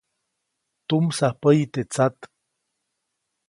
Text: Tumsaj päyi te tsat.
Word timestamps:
Tumsaj 0.87 1.33
päyi 1.41 1.65
te 1.73 1.81
tsat. 1.91 2.15